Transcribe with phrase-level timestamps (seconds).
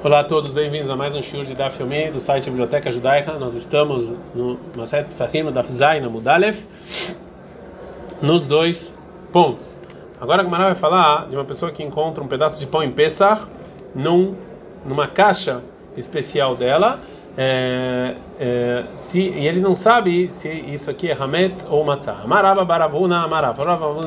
[0.00, 3.32] Olá a todos, bem-vindos a mais um show de Daf Yomi do site Biblioteca Judaica.
[3.32, 6.64] Nós estamos no Maset Psachim, Daf Zayin, Mudalef,
[8.22, 8.96] nos dois
[9.32, 9.76] pontos.
[10.20, 12.92] Agora a Gemara vai falar de uma pessoa que encontra um pedaço de pão em
[12.92, 13.48] Pesach
[13.92, 14.36] num,
[14.86, 15.64] numa caixa
[15.96, 17.00] especial dela
[17.36, 22.20] é, é, se, e ele não sabe se isso aqui é Hametz ou Matzah.
[22.22, 23.62] Amarava baravuna amarava,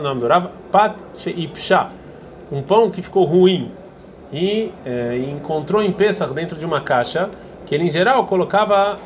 [0.09, 1.89] amarava pat sheipsha,
[2.49, 3.73] um pão que ficou ruim
[4.31, 7.29] e, é, encontrou em Pesach dentro de uma caixa
[7.65, 8.97] que ele em geral colocava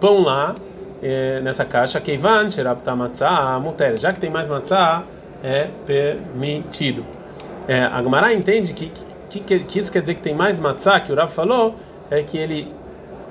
[0.00, 0.54] pão lá
[1.02, 5.04] é, nessa caixa keivan sherabta matzah muter, já que tem mais matzah
[5.42, 7.04] é permitido.
[7.66, 8.92] É, a Gemara entende que,
[9.28, 11.74] que, que, que, isso quer dizer que tem mais matzah que o Rav falou
[12.10, 12.72] é que ele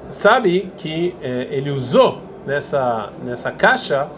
[0.07, 4.09] sabe que é, ele usou nessa nessa caixa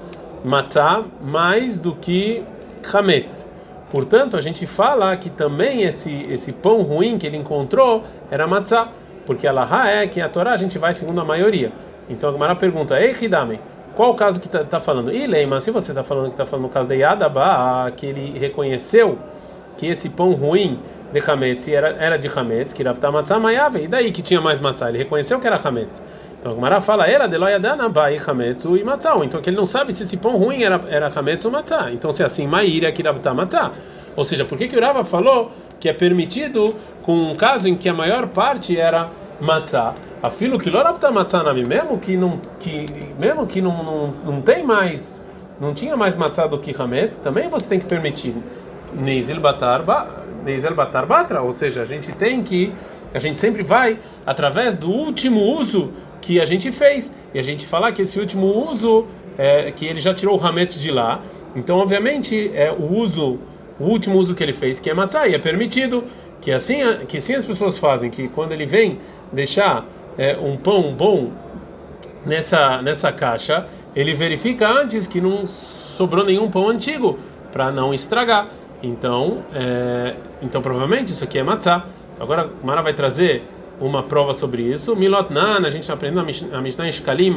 [0.44, 2.44] matzah mais do que
[2.90, 3.52] chametz.
[3.94, 8.88] Portanto, a gente fala que também esse esse pão ruim que ele encontrou era matzah,
[9.24, 11.72] porque a laha é que a Torá a gente vai segundo a maioria.
[12.10, 13.60] Então a Gemara pergunta: "Ei, Hidame,
[13.96, 15.13] qual o caso que está tá falando?
[15.13, 18.40] E Leima, se você está falando que está falando no caso de Yadaba, que ele
[18.40, 19.16] reconheceu
[19.77, 20.80] que esse pão ruim
[21.12, 24.60] de Hametz era, era de Hametz, que Rav Matzah Mayave, e daí que tinha mais
[24.60, 24.90] Matzah?
[24.90, 26.02] Ele reconheceu que era Hametz.
[26.44, 29.16] Então a Gemara fala, era de Loyadana Bai Hametz e Matzah.
[29.24, 31.90] Então que ele não sabe se esse pão ruim era, era Hametz ou Matzah.
[31.94, 33.72] Então se é assim, Maíra Rav Matzah.
[34.13, 37.76] Ou seja, por que, que o Rava falou que é permitido com um caso em
[37.76, 39.94] que a maior parte era Matzah?
[40.22, 44.41] A filo que Lorapta Matzah nami, mesmo que não que mesmo que não, não, não
[44.41, 45.26] tem mais
[45.62, 48.35] não tinha mais matzah do que hametz, também você tem que permitir
[48.94, 52.74] neizil batar batar batra, ou seja, a gente tem que
[53.13, 57.68] a gente sempre vai através do último uso que a gente fez e a gente
[57.68, 59.05] falar que esse último uso
[59.38, 61.21] é que ele já tirou o hametz de lá,
[61.55, 63.40] então obviamente é o uso
[63.79, 66.03] o último uso que ele fez que é matzah e é permitido
[66.40, 69.00] que assim que assim as pessoas fazem que quando ele vem
[69.31, 69.85] deixar
[70.18, 71.31] é, um pão bom
[72.25, 77.19] nessa nessa caixa, ele verifica antes que não sobrou nenhum pão antigo
[77.51, 78.50] para não estragar.
[78.81, 81.85] Então, é, então provavelmente isso aqui é matzá.
[82.19, 83.44] Agora Mara vai trazer
[83.85, 84.95] uma prova sobre isso.
[84.95, 86.23] Milot nan, a gente aprendeu
[86.53, 87.33] a Mishnah em Shkalim,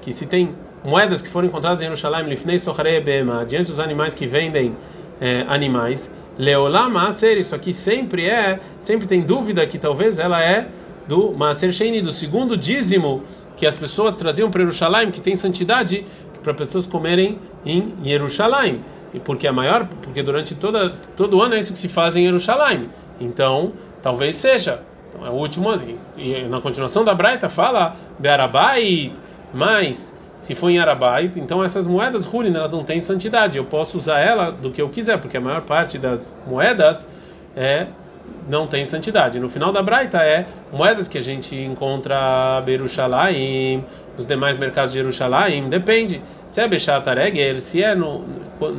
[0.00, 4.14] que se tem moedas que foram encontradas em Jerusalém, Lifnei Socharei Bema, diante dos animais
[4.14, 4.76] que vendem
[5.20, 10.68] é, animais, Leolama ser isso aqui sempre é, sempre tem dúvida que talvez ela é
[11.08, 13.24] do Maaser Sheini, do segundo dízimo
[13.56, 16.06] que as pessoas traziam para Jerusalém, que tem santidade,
[16.44, 18.84] para pessoas comerem em Jerusalém.
[19.12, 22.24] E porque a maior, porque durante toda todo ano é isso que se faz em
[22.24, 22.88] Jerusalém.
[23.20, 24.84] Então, talvez seja.
[25.08, 25.70] Então, é o último
[26.16, 29.12] e na continuação da Braita fala Bearabai,
[29.52, 33.58] mas se for em Arabai, então essas moedas Hulin, elas não têm santidade.
[33.58, 37.08] Eu posso usar ela do que eu quiser, porque a maior parte das moedas
[37.56, 37.86] é
[38.48, 39.40] não tem santidade.
[39.40, 43.84] No final da Braita é moedas que a gente encontra Berushalayim,
[44.16, 46.22] nos demais mercados de Jerusalém, depende.
[46.46, 48.24] Se é Bechat Aregel, se é no,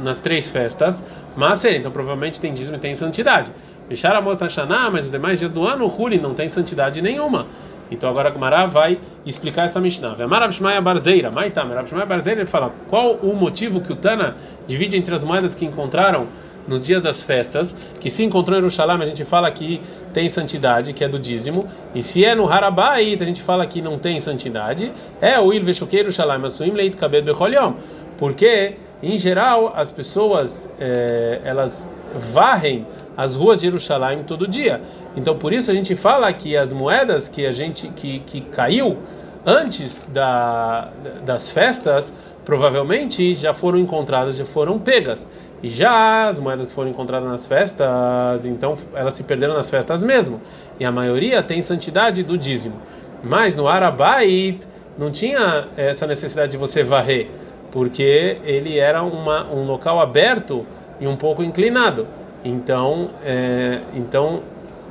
[0.02, 3.52] nas três festas, mas então provavelmente tem dízimo e tem santidade.
[3.90, 7.48] Bechar Amot Hashanah, mas os demais dias do ano, o Huli não tem santidade nenhuma.
[7.92, 10.16] Então agora a Gemara vai explicar essa Mishnah.
[10.24, 14.36] Amarav Shmaya Barzeira, Maitam, Rav Shmaya Barzeira, ele fala qual o motivo que o Tana
[14.68, 16.28] divide entre as moedas que encontraram
[16.68, 19.82] nos dias das festas, que se encontrou em Jerusalém, a gente fala que
[20.14, 23.82] tem santidade, que é do dízimo, e se é no Harabai, a gente fala que
[23.82, 27.74] não tem santidade, é o Il Veshuquei Jerusalém, Asuim Leit Kabed Becholiom,
[28.20, 31.92] porque em geral as pessoas é, elas
[32.34, 32.86] varrem
[33.20, 34.82] as ruas de Jerusalém todo dia.
[35.14, 38.98] Então por isso a gente fala que as moedas que a gente que, que caiu
[39.46, 40.88] antes da,
[41.26, 42.16] das festas
[42.46, 45.28] provavelmente já foram encontradas, já foram pegas.
[45.62, 50.02] E já as moedas que foram encontradas nas festas, então elas se perderam nas festas
[50.02, 50.40] mesmo.
[50.80, 52.80] E a maioria tem santidade do dízimo.
[53.22, 54.62] Mas no Arabait
[54.98, 57.28] não tinha essa necessidade de você varrer,
[57.70, 60.66] porque ele era uma, um local aberto
[61.02, 62.08] e um pouco inclinado.
[62.44, 64.42] Então, é, então,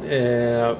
[0.04, 0.74] é,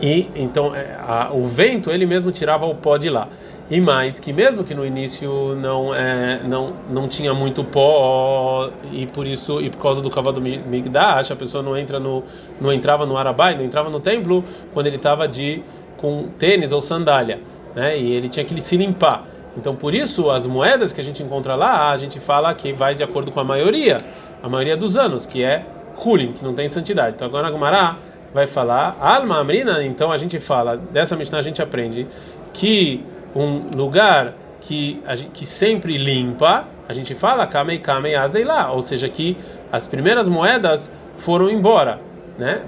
[0.00, 3.28] e então é, a, o vento ele mesmo tirava o pó de lá.
[3.70, 9.06] E mais que mesmo que no início não é, não não tinha muito pó e
[9.06, 12.24] por isso e por causa do cavalo Migdash a pessoa não entra no
[12.60, 14.44] não entrava no Arabai não entrava no templo
[14.74, 15.62] quando ele estava de
[15.96, 17.40] com tênis ou sandália
[17.74, 17.96] né?
[17.96, 19.24] E ele tinha que se limpar.
[19.56, 22.94] Então por isso as moedas que a gente encontra lá a gente fala que vai
[22.94, 23.98] de acordo com a maioria
[24.42, 25.64] a maioria dos anos que é
[26.04, 27.96] Hulin que não tem santidade então agora a Gumará
[28.32, 32.06] vai falar alma amrina então a gente fala dessa Mishnah a gente aprende
[32.52, 33.04] que
[33.34, 35.02] um lugar que,
[35.32, 39.36] que sempre limpa, a gente fala kamei kamei lá, ou seja, que
[39.70, 41.98] as primeiras moedas foram embora.
[42.38, 42.62] né?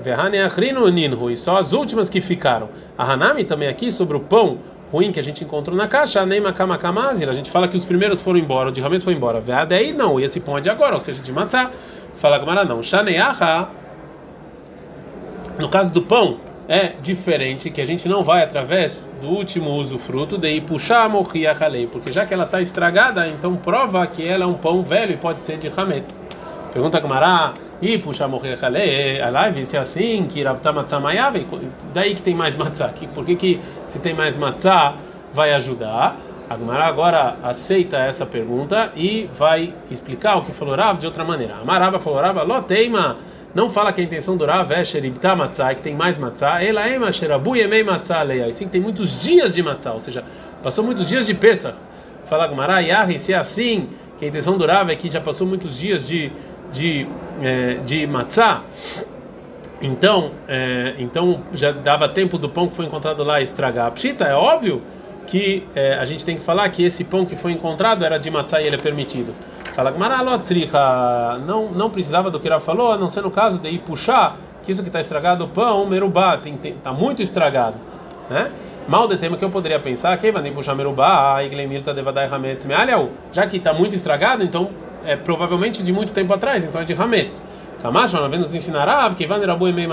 [1.31, 2.69] E só as últimas que ficaram.
[2.99, 4.59] A Hanami também aqui sobre o pão
[4.92, 8.38] ruim que a gente encontrou na caixa, nem A gente fala que os primeiros foram
[8.38, 9.42] embora, o de Hametz foi embora.
[9.66, 11.70] Daí não, e esse pão é de agora, ou seja, de matzah.
[12.16, 12.82] Fala Gamara não.
[12.82, 13.69] Shaneaha,
[15.58, 16.38] no caso do pão,
[16.69, 21.66] é diferente, que a gente não vai através do último uso fruto de puxar a
[21.66, 25.12] lei, porque já que ela está estragada, então prova que ela é um pão velho
[25.12, 26.22] e pode ser de Hametz.
[26.72, 27.54] Pergunta Gamara,
[27.84, 31.46] e puxar morrer a live, se é assim, que rapta matzah maiave,
[31.92, 34.94] daí que tem mais matzah, por que, que se tem mais matzah
[35.34, 36.16] vai ajudar?
[36.48, 41.56] A agora aceita essa pergunta e vai explicar o que falou Rav de outra maneira.
[41.56, 43.19] Amaraba falou Rav, loteima,
[43.54, 46.88] não fala que a intenção do Rav é sheribta matzah, que tem mais matzah, ela
[46.88, 50.25] ema sherabu yemei matzah leia, e sim que tem muitos dias de matzah, ou seja,
[50.62, 51.76] passou muitos dias de Pesach.
[52.25, 55.46] Fala Gemara, Yahi, se é assim, que a intenção do Rav é que já passou
[55.46, 56.32] muitos dias de
[56.75, 57.06] de,
[57.42, 58.62] é, de matzá,
[59.81, 63.90] então, é, então já dava tempo do pão que foi encontrado lá estragar.
[63.92, 64.82] Pshita, é óbvio
[65.26, 68.31] que é, a gente tem que falar que esse pão que foi encontrado era de
[68.31, 69.34] matzá e ele é permitido.
[69.75, 69.92] Fala
[71.44, 74.37] não não precisava do que ela falou, a não ser no caso de ir puxar
[74.62, 77.76] que isso que está estragado, o pão, merubá, está muito estragado,
[78.30, 78.50] né?
[78.88, 82.66] Mal de tema que eu poderia pensar, que vai nem puxar merubá, iglemilta devadai hametz
[83.32, 84.70] já que está muito estragado, então
[85.06, 87.42] é provavelmente de muito tempo atrás, então é de Hametz.
[87.82, 89.86] Kamash, vez nos ensinará que Ivan Rabu Emei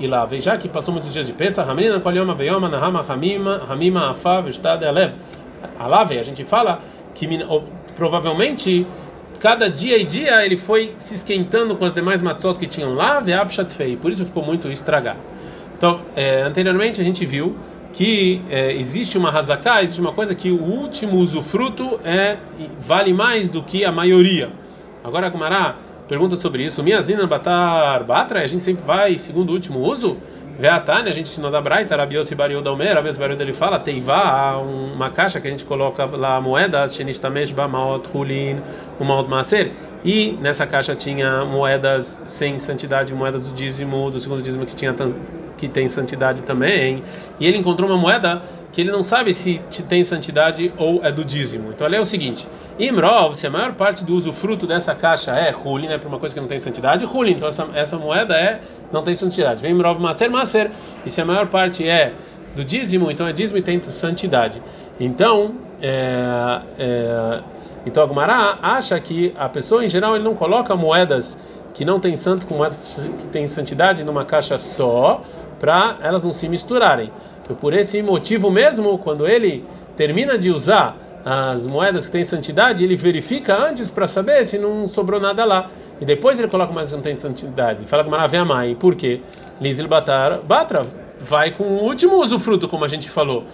[0.00, 4.10] e lá, veja que passou muitos dias de Pesach, Hamina Kolyoma Veyoma Nahama Hamima Hamima
[4.10, 5.12] Afa Vestad Alev.
[5.78, 6.80] Alave, a gente fala
[7.14, 7.28] que
[7.94, 8.84] provavelmente
[9.38, 13.20] cada dia e dia ele foi se esquentando com as demais matzot que tinham lá,
[13.20, 15.18] Veabshat Fei, por isso ficou muito estragado.
[15.76, 17.56] Então, é, anteriormente a gente viu
[17.92, 22.36] que é, existe uma razaká, existe uma coisa que o último usufruto é
[22.80, 24.50] vale mais do que a maioria.
[25.02, 25.76] Agora a Gumará
[26.06, 26.82] pergunta sobre isso.
[26.82, 30.16] Miazina batar batra, a gente sempre vai segundo o último uso?
[30.58, 34.56] Veatane, a gente ensinou da Braita, Rabiose Bariu da Omer, Rabiose Bariu dele fala, Teivá,
[34.56, 38.60] uma caixa que a gente coloca lá a moeda, Shenishtamesh Bamaot Hulin,
[38.98, 39.70] Umaot Maser,
[40.04, 44.92] e nessa caixa tinha moedas sem santidade, moedas do dízimo, do segundo dízimo que tinha
[45.58, 47.02] que tem santidade também,
[47.38, 48.40] e ele encontrou uma moeda
[48.72, 51.70] que ele não sabe se tem santidade ou é do dízimo.
[51.70, 52.46] Então, é o seguinte:
[52.78, 56.34] Imrov, se a maior parte do usufruto dessa caixa é Hulin, né, para uma coisa
[56.34, 58.60] que não tem santidade, Hulin, então essa, essa moeda é
[58.92, 59.60] não tem santidade.
[59.60, 60.70] Vem Imrov Maser, Maser,
[61.04, 62.12] e se a maior parte é
[62.54, 64.62] do dízimo, então é dízimo e tem santidade.
[65.00, 67.40] Então, é, é,
[67.84, 71.38] então a Gumara acha que a pessoa em geral ele não coloca moedas
[71.74, 75.22] que não tem santos com moedas que tem santidade numa caixa só,
[75.58, 77.10] para elas não se misturarem.
[77.60, 79.64] Por esse motivo mesmo, quando ele
[79.96, 84.86] termina de usar as moedas que têm santidade, ele verifica antes para saber se não
[84.86, 85.70] sobrou nada lá.
[86.00, 87.84] E depois ele coloca mais que não tem santidade.
[87.86, 88.76] Fala com Maravé Amai.
[88.78, 89.20] Por quê?
[89.60, 90.86] Lizil Batar Batra
[91.20, 93.44] vai com o último usufruto, como a gente falou.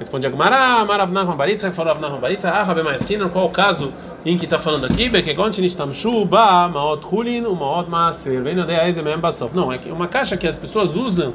[0.00, 3.92] Responde Agmará, Maravnah Rambaritza, falou Ravnah Rambaritza, ah, Rabe Maeskina, qual o caso
[4.24, 5.10] em que está falando aqui?
[5.10, 9.54] Bekegon Tinishtamshu, Ba, Maot Hulin, Maot Maser, Veno de Aeze Mem Basof.
[9.54, 11.34] Não, é uma caixa que as pessoas usam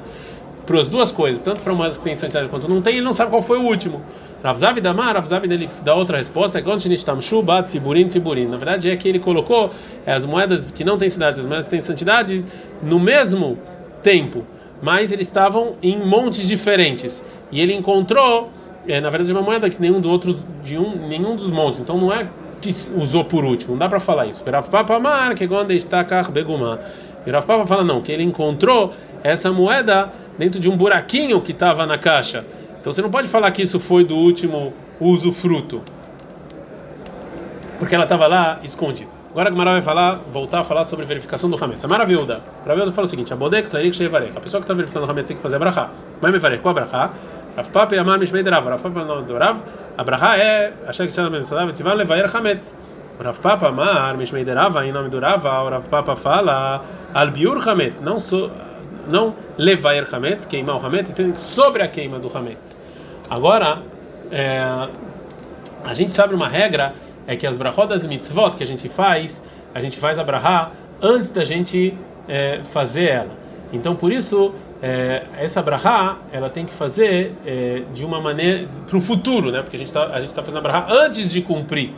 [0.65, 3.13] para as duas coisas, tanto para moedas que tem santidade quanto não tem, ele não
[3.13, 4.01] sabe qual foi o último.
[4.41, 8.47] Ravzavi Damar, Ravzavi dele dá outra resposta, Gontinishtamshu, Bat, Siburin, Siburin.
[8.47, 9.69] Na verdade é que ele colocou
[10.07, 12.43] as moedas que não têm santidade, as moedas que têm santidade,
[12.81, 13.59] no mesmo
[14.01, 14.43] tempo,
[14.81, 18.49] mas eles estavam em montes diferentes e ele encontrou,
[18.87, 21.79] é, na verdade, uma moeda que nenhum, do outros, de um, nenhum dos montes.
[21.79, 22.27] Então não é
[22.61, 24.43] que usou por último, não dá para falar isso.
[24.49, 26.79] Rav Papa Mar, que quando está beguma.
[27.25, 31.51] E Rav Papa fala não, que ele encontrou essa moeda dentro de um buraquinho que
[31.51, 32.45] estava na caixa.
[32.79, 35.81] Então você não pode falar que isso foi do último uso fruto,
[37.79, 39.09] porque ela estava lá escondida.
[39.31, 41.83] Agora a Gemara vai falar, voltar a falar sobre verificação do Hametz.
[41.83, 42.41] A maravilha.
[42.61, 43.67] A maravilha fala o seguinte: a Bodek.
[43.67, 45.89] A pessoa que está verificando o Hametz tem que fazer Brachá.
[46.21, 47.11] Mas me varek, qual a Brachá?
[47.55, 48.67] Rav Papa e Amar Mishmei de Rav.
[48.67, 49.59] Rav Papa não do Rav.
[49.97, 52.77] A Brachá é que está na mesma Tzivan Levayer Hametz.
[53.19, 56.83] Rav Papa Amar Mishmei de Rav, em nome do Rav, o Rav Papa fala
[57.13, 58.01] Al Biur Hametz.
[58.01, 58.51] Não, so,
[59.07, 62.77] não Levayer Hametz, queimar o Hametz, sobre a queima do Hametz.
[63.29, 63.79] Agora,
[64.31, 64.89] é,
[65.85, 66.93] a gente sabe uma regra
[67.27, 69.43] é que as brachodas mitzvot que a gente faz,
[69.73, 70.71] a gente faz a brahá
[71.01, 71.97] antes da gente
[72.27, 73.31] é, fazer ela.
[73.73, 78.97] Então, por isso, é, essa brahá, ela tem que fazer é, de uma maneira para
[78.97, 79.61] o futuro, né?
[79.61, 81.93] Porque a gente está a gente tá fazendo a brahá antes de cumprir.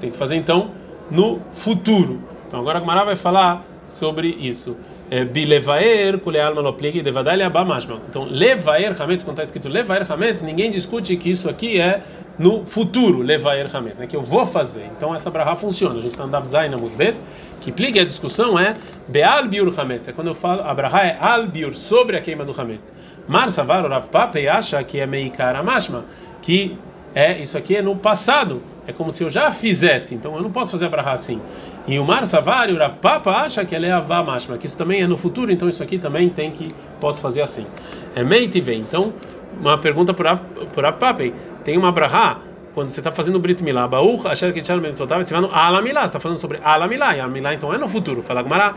[0.00, 0.70] Tem que fazer então
[1.10, 2.22] no futuro.
[2.46, 4.76] Então, agora a Gmará vai falar sobre isso.
[5.10, 8.00] É, Bilevaer, kuleal maloplig, devadalha abamashma.
[8.08, 12.02] Então, levaer hametz, quando está escrito levaer hametz, ninguém discute que isso aqui é
[12.40, 14.88] no futuro, levaer hametz, né, que eu vou fazer.
[14.96, 15.98] Então essa brahá funciona.
[15.98, 17.14] A gente está no Davzai na Mudbet,
[17.60, 18.74] Que pligue a discussão é
[19.06, 20.08] Beal Biur Hametz.
[20.08, 22.92] É quando eu falo, Abraha é Al Biur, sobre a queima do Hametz.
[23.28, 26.04] Mar Savar, Rav Pape acha que é Meikar Amashma,
[26.42, 26.76] que
[27.14, 28.62] é isso aqui é no passado.
[28.86, 31.40] É como se eu já fizesse, então eu não posso fazer Abraha assim.
[31.86, 34.66] E o Mar Savar e o Rav Papa acha que ele é Avá Mashma, que
[34.66, 36.68] isso também é no futuro, então isso aqui também tem que,
[37.00, 37.66] posso fazer assim.
[38.14, 38.74] É Meitive.
[38.74, 39.12] Então,
[39.60, 40.40] uma pergunta por Rav,
[40.76, 41.34] Rav Pape.
[41.64, 45.34] Tem uma Abraha quando você está fazendo Brit Milá, Baúr, achar que Tchal Mitzvotav, você
[45.34, 48.22] vai no Alamilá, você está falando sobre Alamilá, e Alamilá então é no futuro.
[48.22, 48.74] Fala Gmará,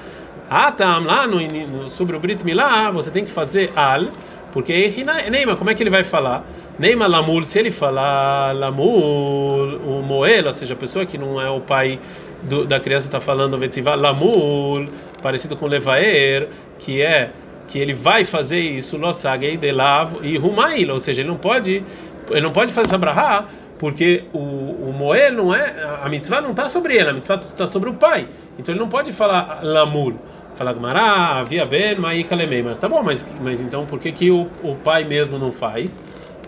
[0.49, 4.07] ah, tá, lá no, no, sobre o Brit Milá, você tem que fazer Al,
[4.51, 4.91] porque
[5.31, 6.43] Neima, como é que ele vai falar?
[6.77, 11.49] Neima Lamul, se ele falar Lamul, o Moel, ou seja, a pessoa que não é
[11.49, 11.99] o pai
[12.43, 13.57] do, da criança está falando
[13.99, 14.89] Lamul,
[15.21, 17.31] parecido com Levaer, que é
[17.67, 21.83] que ele vai fazer isso, Losagei Delav e Rumail, ou seja, ele não pode,
[22.29, 23.47] ele não pode fazer essa brahá
[23.83, 27.67] porque o, o Moel não é, a mitzvah não está sobre ele, a mitzvah está
[27.67, 28.29] sobre o pai.
[28.57, 30.13] Então ele não pode falar lamul.
[30.55, 32.77] Falar Gmará, havia ben, maíka lemeimer.
[32.77, 36.01] Tá bom, mas, mas então por que, que o, o pai mesmo não faz?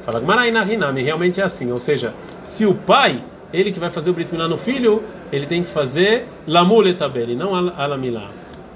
[0.06, 1.74] Fala Gmará inarinami, realmente é assim.
[1.74, 5.46] Ou seja, se o pai, ele que vai fazer o Brit Milá no filho, ele
[5.46, 8.30] tem que fazer lamul etabel, e não alamilá.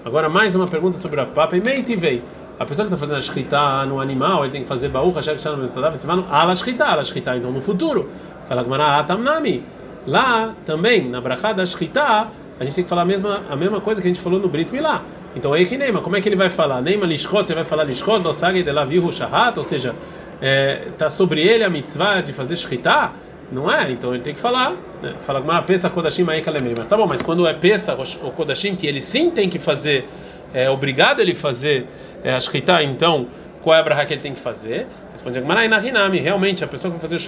[0.04, 1.56] Agora mais uma pergunta sobre a papa.
[1.56, 2.24] E meiti veio.
[2.60, 5.34] A pessoa que está fazendo a shkita no animal, ele tem que fazer baú, achar
[5.34, 7.38] que no ala shkita, ala shkita.
[7.38, 8.10] Então no futuro,
[8.48, 9.64] fala Gmará, atamnami.
[10.06, 12.28] Lá também, na brachá da shkita,
[12.60, 14.50] a gente tem que falar a mesma, a mesma coisa que a gente falou no
[14.50, 15.02] Brit Milá.
[15.36, 16.82] Então, aí Neima, como é que ele vai falar?
[16.82, 19.96] Neima lishkot, você vai falar lishkot, dosage de lavihu shahat, ou seja,
[20.34, 23.12] está é, tá sobre ele a mitzvah de fazer shkita?
[23.52, 23.92] Não é?
[23.92, 24.76] Então ele tem que falar.
[25.02, 25.16] Né?
[25.22, 26.86] Fala Gmará, pensa kodashim aí kalemeimer.
[26.86, 30.08] Tá bom, mas quando é pensa o kodashim, que ele sim tem que fazer,
[30.54, 31.88] é obrigado ele fazer
[32.24, 33.28] é, a shkita, então
[33.62, 34.88] qual é a braha que ele tem que fazer?
[35.12, 37.20] Responde Agmará, realmente a pessoa que vai fazer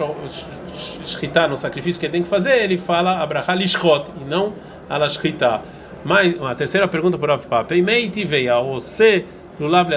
[1.06, 4.54] shkita no sacrifício que ele tem que fazer, ele fala a braha lishkot e não
[4.90, 5.62] a la shkita.
[6.04, 9.26] Mas a terceira pergunta por Rav Papa, Meiti veia você
[9.60, 9.90] lulav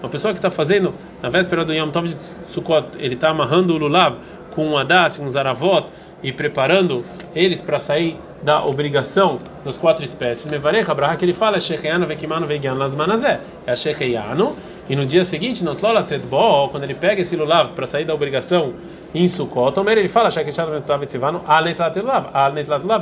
[0.00, 2.14] uma pessoa que está fazendo na véspera do Yom Tov de
[2.48, 4.16] Sukkot, ele está amarrando o lulav
[4.56, 5.86] com um adas, um zaravot
[6.22, 10.50] e preparando eles para sair da obrigação das quatro espécies.
[10.50, 14.56] Mevarecha, braha que ele fala, Shecheyano vekimano vegian las manazé, é a Shecheyano
[14.88, 18.74] e no dia seguinte, no bo, quando ele pega esse lulav para sair da obrigação
[19.12, 20.30] em Sukkot, ele fala,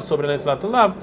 [0.01, 0.95] sobre Netlatulav,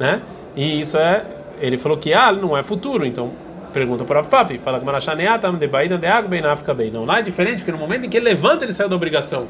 [0.00, 0.22] né?
[0.56, 1.24] E isso é,
[1.60, 3.30] ele falou que Al não é futuro, então
[3.72, 6.42] pergunta para o Papi, fala que Marashaneatam de Baída de Agben
[6.76, 6.90] bem.
[6.90, 9.46] Não, lá é diferente, porque no momento em que ele levanta, ele sai da obrigação,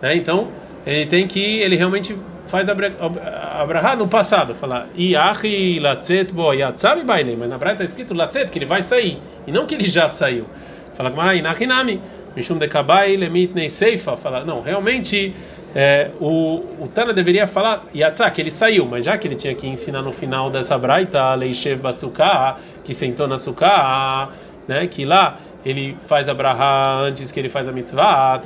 [0.00, 0.16] né?
[0.16, 0.48] Então,
[0.86, 7.36] ele tem que, ele realmente faz Abraha no passado, fala Iachi latzet bo yatzabi baile,
[7.36, 10.08] mas na Braita está escrito latzet, que ele vai sair, e não que ele já
[10.08, 10.46] saiu.
[10.94, 12.00] Fala que Inachinami,
[12.34, 15.34] Mishum de Kabai lemit seifa, fala, não, realmente
[15.74, 19.54] é, o, o Tana deveria falar Yatzá, que ele saiu, mas já que ele tinha
[19.54, 24.30] que ensinar no final dessa Braita, Leishev Basuká, que sentou na Suká,
[24.66, 28.40] né, que lá ele faz a braha antes que ele faz a mitzvah,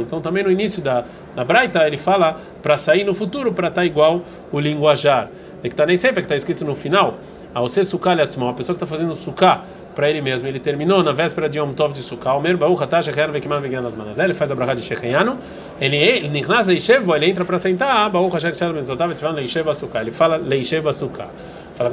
[0.00, 1.04] então também no início da,
[1.36, 5.28] da Braita ele fala para sair no futuro para estar tá igual o linguajar.
[5.62, 7.18] É que está nem sempre que está escrito no final,
[7.54, 9.62] a pessoa que está fazendo sukkah
[9.94, 12.40] para ele mesmo, ele terminou na véspera de Yom Tov de Sukkah, o
[13.96, 14.18] manas.
[14.18, 15.38] Ele faz a braha de Shecheyano,
[15.80, 15.96] ele
[16.68, 16.80] ele
[17.16, 18.10] ele entra para sentar,
[19.74, 20.00] Sukkah.
[20.00, 21.28] Ele fala Leishev Sukkah.
[21.74, 21.90] Fala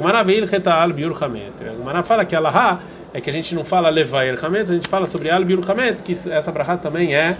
[2.02, 2.80] fala que Allah
[3.12, 6.02] é que a gente não fala levair hametz, a gente fala sobre al biur hametz,
[6.02, 7.36] que essa brachá também é,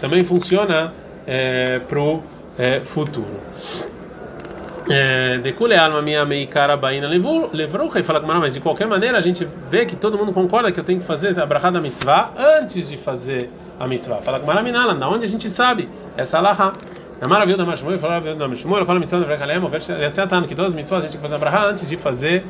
[0.00, 0.92] também funciona
[1.26, 2.22] é, pro
[2.58, 3.40] é, futuro.
[5.42, 7.50] Decule alma minha meikara baina levou
[7.96, 10.78] e fala com mas de qualquer maneira a gente vê que todo mundo concorda que
[10.78, 12.30] eu tenho que fazer a brachá da mitzvah
[12.60, 14.20] antes de fazer a mitzvah.
[14.20, 16.72] Fala com Maraminala, da onde a gente sabe essa alahá.
[17.20, 19.60] Na maravilha da Mashmuel, fala da Mashmuel, fala mitzvah da Vrekalem,
[20.48, 22.44] que todas as mitzvahs a gente tem que fazer a brachá antes de fazer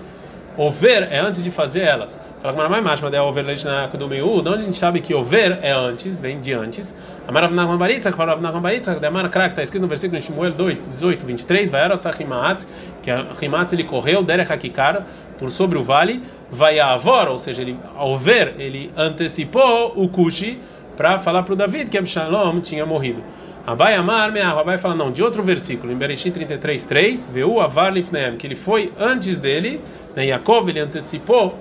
[0.56, 2.18] Over é antes de fazer elas.
[2.40, 4.42] Fala com mais mas é over leite na do meio.
[4.42, 6.96] De onde a gente sabe que over é antes, vem de antes.
[7.26, 10.26] Amarav na Rambaritza, que fala na Rambaritza, que Amara Krak está escrito no versículo de
[10.26, 11.70] Shmuel 2, 18, 23.
[11.70, 12.66] Vai Erot Sachimatz,
[13.00, 15.06] que a Rimatz ele correu, Derech Hakikar,
[15.38, 16.20] por sobre o vale.
[16.50, 20.60] Vai a Avor, ou seja, ele, ao ver, ele antecipou o Cushi
[20.96, 23.22] para falar para o David que Absalom tinha morrido.
[23.64, 27.92] Abai Amar Meah, Abai fala não, de outro versículo, em Bereshit 33, 3, Veu Avar
[27.92, 29.80] Lifneem, que ele foi antes dele,
[30.16, 31.56] né, Yaakov ele antecipou,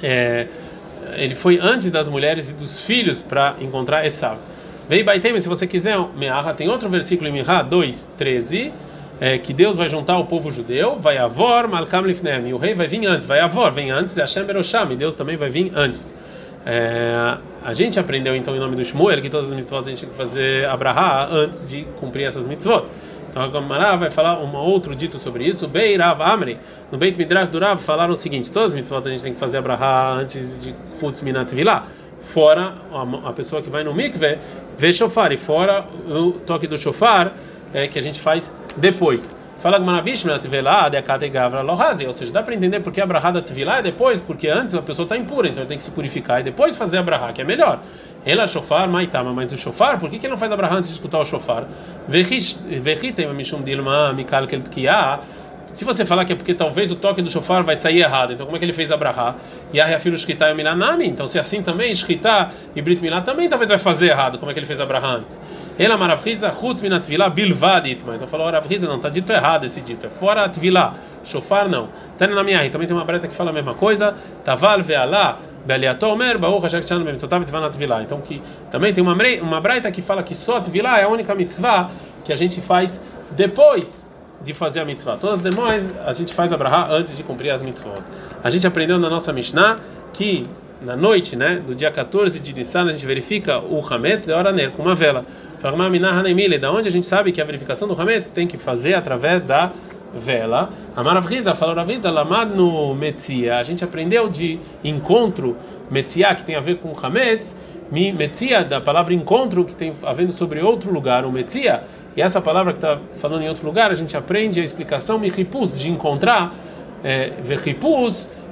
[0.00, 0.46] é,
[1.16, 4.38] ele foi antes das mulheres e dos filhos para encontrar Esav.
[4.88, 8.72] Vei Baitem, se você quiser, Meah, tem outro versículo em Mihá 2, 13,
[9.20, 12.72] é, que Deus vai juntar o povo judeu, vai Avor Malkam Lifneem, e o rei
[12.72, 16.14] vai vir antes, vai Avor, vem antes, Hashem Berosham, e Deus também vai vir antes.
[16.64, 20.00] É, a gente aprendeu então em nome do Shmuel que todas as mitzvot a gente
[20.00, 22.86] tem que fazer abraha antes de cumprir essas mitzvot.
[23.30, 25.68] Então a Gamara vai falar um outro dito sobre isso.
[25.68, 26.58] Beirav Amri,
[26.90, 29.38] no Beit Midrash do Rav, falaram o seguinte: todas as mitzvot a gente tem que
[29.38, 31.86] fazer a brahá antes de Chutz Minat Vilá.
[32.18, 32.74] Fora
[33.24, 34.38] a pessoa que vai no mikve,
[34.76, 37.34] vê shofar, e fora o toque do shofar
[37.72, 39.32] é, que a gente faz depois.
[39.60, 43.82] Fala Gmanabishma Tvilá, Dekate Gavra Lohazi, ou seja, dá para entender porque a brahada é
[43.82, 46.78] depois, porque antes a pessoa está impura, então ele tem que se purificar e depois
[46.78, 47.78] fazer a brahá, que é melhor.
[48.24, 50.88] Ela shofar, maitama, mas o shofar, por que, que ele não faz a brahá antes
[50.88, 51.66] de escutar o shofar?
[52.08, 55.20] Vechitem Mishum Dilma Mikal Keltkiah
[55.72, 58.44] se você falar que é porque talvez o toque do shofar vai sair errado, então
[58.44, 59.36] como é que ele fez a brahá?
[59.72, 63.48] E a reafiro shkita e milanami, então se assim também, shkita e brit milá também
[63.48, 65.40] talvez vai fazer errado, como é que ele fez a brahá antes?
[65.78, 68.16] Ela maravriza chutz minat vilá bilvad itma.
[68.16, 71.88] Então falou, maravriza não, está dito errado esse dito, é fora atvilá, shofar não.
[72.18, 75.38] Tana na minha também tem uma breta que fala a mesma coisa, taval ve'alá.
[78.02, 81.34] Então que também tem uma uma braita que fala que só Tvilá é a única
[81.34, 81.90] mitzvah
[82.24, 84.09] que a gente faz depois
[84.42, 85.16] de fazer a mitzvah.
[85.16, 88.02] Todas as demais a gente faz a antes de cumprir as mitzvot.
[88.42, 89.78] A gente aprendeu na nossa Mishnah
[90.12, 90.46] que
[90.82, 94.50] na noite, né, do dia 14 de Nissan, a gente verifica o Hametz de hora
[94.50, 95.26] ner com uma vela.
[95.60, 99.70] Da onde a gente sabe que a verificação do Hametz tem que fazer através da
[100.14, 100.70] vela.
[100.96, 103.58] A Maravriza falou Ravriza Lamad no Metzia.
[103.58, 105.54] A gente aprendeu de encontro
[105.90, 107.56] Metzia que tem a ver com Hametz,
[107.90, 111.82] Metzia da palavra encontro que tem a ver sobre outro lugar, o Metzia
[112.16, 115.78] e essa palavra que está falando em outro lugar, a gente aprende a explicação mihipus,
[115.78, 116.54] de encontrar,
[117.04, 117.32] é,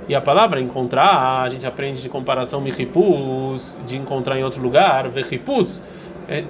[0.09, 5.09] e a palavra encontrar, a gente aprende de comparação mihipus, de encontrar em outro lugar,
[5.09, 5.83] verhipus,
[6.27, 6.45] é,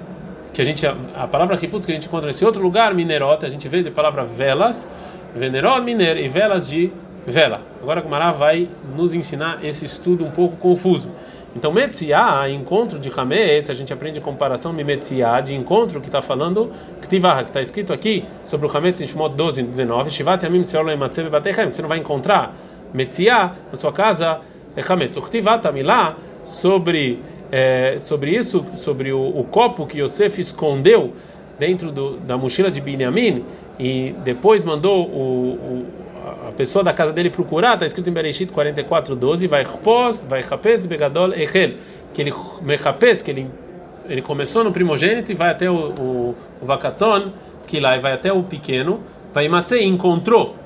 [0.53, 3.49] que a gente, a, palavra hipus que a gente encontra nesse outro lugar, minerota, a
[3.49, 4.91] gente vê de palavra velas,
[5.35, 6.91] venerot, miner, e velas de
[7.25, 7.61] vela.
[7.81, 11.11] Agora a Gumara vai nos ensinar esse estudo um pouco confuso.
[11.55, 16.21] Então, Metziah, encontro de Hametz, a gente aprende comparação de Metziah, de encontro que está
[16.21, 20.91] falando, que está escrito aqui sobre o Hametz em Shemot 12, 19, Shivat Yamim Seolo
[20.91, 22.55] Ematzeh Bebatechem, você não vai encontrar
[22.93, 24.41] Metziah na sua casa,
[24.75, 25.17] é Hametz.
[25.17, 27.19] O Ktivat Amilá, sobre,
[27.51, 31.13] é, sobre isso, sobre o, o, copo que Yosef escondeu
[31.57, 33.43] dentro do, da mochila de Binyamin,
[33.79, 35.85] e depois mandou o, o
[36.59, 40.85] pessoa da casa dele procurar, está escrito em Bereshit 44, 12, vai pós, vai rapes,
[40.85, 41.75] begadol, echel,
[42.13, 43.49] que ele mechapes, que ele,
[44.09, 47.31] ele começou no primogênito e vai até o, o, o vacaton,
[47.65, 48.99] que lá vai até o pequeno,
[49.33, 50.57] vai matze, encontrou.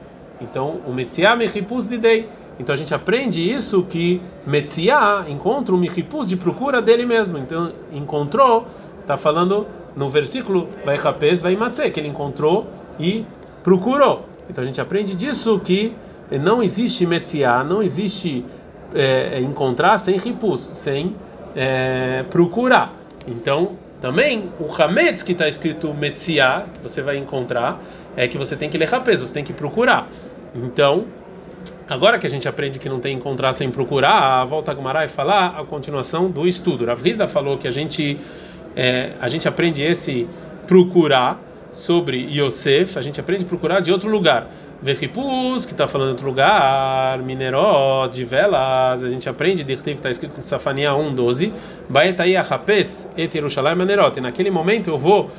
[0.41, 2.27] Então, o metziah mechipus de dei.
[2.59, 7.37] Então a gente aprende isso que metziah encontra um mechipus de procura dele mesmo.
[7.37, 8.65] Então, encontrou,
[8.99, 12.65] está falando no versículo vai rapes, vai matze, que ele encontrou
[12.99, 13.23] e
[13.63, 14.32] procurou.
[14.49, 15.95] Então a gente aprende disso que
[16.31, 18.45] não existe metziá, não existe
[18.93, 21.15] é, encontrar sem ripus, sem
[21.55, 22.93] é, procurar.
[23.27, 27.81] Então também o hametz que está escrito metziá, que você vai encontrar,
[28.15, 30.09] é que você tem que ler rapez, você tem que procurar.
[30.55, 31.05] Então
[31.89, 35.07] Agora que a gente aprende que não tem encontrar sem procurar, volta a Gumará e
[35.07, 36.85] falar a continuação do estudo.
[36.85, 38.17] Rav falou que a gente
[38.75, 40.27] é, a gente aprende esse
[40.65, 41.39] procurar
[41.73, 44.47] sobre Yosef, a gente aprende a procurar de outro lugar.
[44.81, 49.89] Verripus, que está falando de outro lugar, Mineró, de velas, a gente aprende de que
[49.91, 51.51] está escrito em Safania 1:12,
[51.89, 52.35] Baetai
[53.17, 54.17] et Yerushalayim Minerot.
[54.17, 55.31] E naquele momento eu vou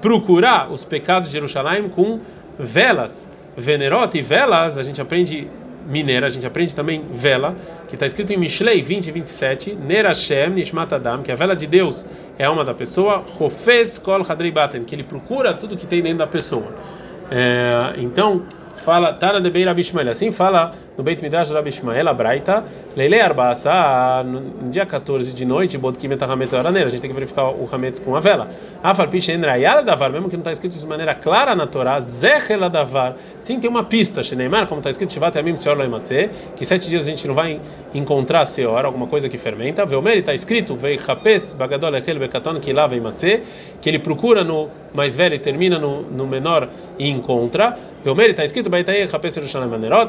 [0.00, 2.20] procurar os pecados de Jerusalém com
[2.58, 3.30] velas.
[3.56, 5.48] Venerot e velas, a gente aprende
[5.88, 7.56] mineira, a gente aprende também vela,
[7.88, 10.04] que está escrito em Mishlei 20 e 27, Ner
[10.50, 12.06] Nishmat Adam, que a vela de Deus
[12.38, 16.02] é a alma da pessoa, Hofez Kol Hadrei Baten, que ele procura tudo que tem
[16.02, 16.74] dentro da pessoa.
[17.30, 18.42] É, então,
[18.78, 22.64] fala Tana de Beira Bishmael, assim fala no Beit Midrash Rabi Ishmael, a Braita,
[22.96, 27.14] Leile Arbaasa, no dia 14 de noite, Bodkim et Hametz Oraneira, a gente tem que
[27.14, 28.48] verificar o Hametz com a vela.
[28.82, 32.70] Afar Pishen Rayala Davar, mesmo que não está escrito de maneira clara na Torá, Zechela
[32.70, 36.88] Davar, sim tem uma pista, Sheneimar, como está escrito, Shivat Yamim Seor Loimatze, que sete
[36.88, 37.60] dias a gente não vai
[37.94, 42.96] encontrar Seor, alguma coisa que fermenta, Veomer, está escrito, Vei Hapes, Bagadol Echel Bekaton, lava
[42.96, 43.42] Imatze,
[43.80, 48.44] que ele procura no mais velho e termina no, no menor e encontra, Veomer, está
[48.44, 48.70] escrito,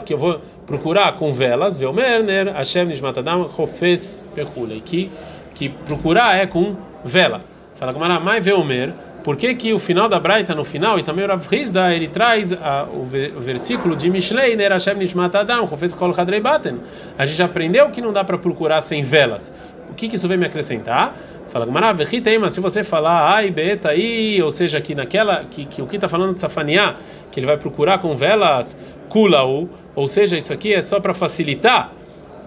[0.06, 5.12] que eu vou procurar com velas, Veomerner, Hashem Nishmatadam, Hofes Pechule, que,
[5.54, 7.42] que procurar é com vela.
[7.76, 11.26] Fala com Maramai Veomer, por que, que o final da Braita no final, e também
[11.26, 15.65] o Rav Hizda, ele traz a, o, o, versículo de Mishlei, Ner Hashem Nishmat Adam,
[15.65, 16.80] Hofes Kol Hadrei Baten.
[17.18, 19.54] A gente aprendeu que não dá para procurar sem velas.
[20.00, 21.14] Que, que isso vem me acrescentar?
[21.50, 21.94] Fala Gamara,
[22.40, 25.98] mas se você falar ai, beta aí, ou seja, que naquela que, que o que
[25.98, 26.96] está falando de Safaniá,
[27.30, 31.92] que ele vai procurar com velas, kulau, ou seja, isso aqui é só para facilitar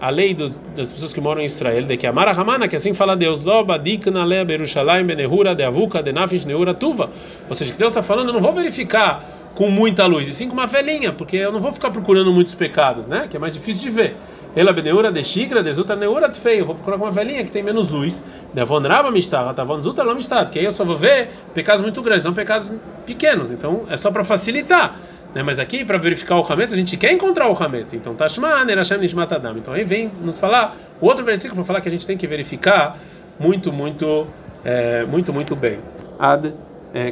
[0.01, 2.95] a lei dos, das pessoas que moram em Israel, de que Amara Ramana, que assim
[2.95, 7.11] fala Deus, Loba, Dikna, Le, Berushalayim, Benehura, De Avuka, De Nafish, Neura, Tuva.
[7.47, 9.23] Ou seja, que Deus está falando, eu não vou verificar
[9.55, 12.55] com muita luz, e sim com uma velhinha, porque eu não vou ficar procurando muitos
[12.55, 13.27] pecados, né?
[13.29, 14.17] Que é mais difícil de ver.
[14.55, 16.65] Ela beneura de shigra, de zuta neura de feio.
[16.65, 18.23] Vou procurar com uma velhinha que tem menos luz.
[18.53, 22.23] Devon raba mistar, tavon zuta mistar, que aí eu só vou ver pecados muito grandes,
[22.23, 22.71] não pecados
[23.05, 23.51] pequenos.
[23.51, 24.95] Então é só para facilitar.
[25.33, 25.41] Né?
[25.41, 27.93] Mas aqui, para verificar o Hametz, a gente quer encontrar o Hametz.
[27.93, 29.57] Então, Tashma, Nerashem, Nishmat Adam.
[29.57, 32.27] Então, aí vem nos falar o outro versículo para falar que a gente tem que
[32.27, 32.97] verificar
[33.39, 34.27] muito, muito,
[34.63, 35.79] é, muito, muito bem.
[36.19, 36.53] Ad
[36.93, 37.11] é,